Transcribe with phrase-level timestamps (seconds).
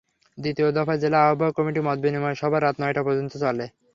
[0.37, 3.65] দ্বিতীয় দফায় জেলা আহ্বায়ক কমিটির মতবিনিময় সভা রাত নয়টা পর্যন্ত চলে।